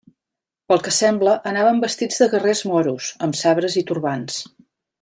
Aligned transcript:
Pel 0.71 0.79
que 0.87 0.93
sembla, 0.99 1.33
anaven 1.51 1.81
vestits 1.83 2.17
de 2.23 2.29
guerrers 2.31 2.63
moros, 2.71 3.11
amb 3.27 3.39
sabres 3.43 3.77
i 3.83 3.85
turbants. 3.93 4.41